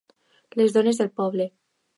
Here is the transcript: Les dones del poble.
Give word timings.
Les 0.61 0.73
dones 0.79 1.03
del 1.03 1.13
poble. 1.23 1.51